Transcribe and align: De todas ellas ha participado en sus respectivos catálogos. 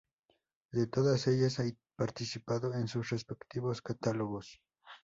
De 0.71 0.87
todas 0.87 1.27
ellas 1.27 1.59
ha 1.59 1.65
participado 1.95 2.73
en 2.73 2.87
sus 2.87 3.11
respectivos 3.11 3.83
catálogos. 3.83 4.59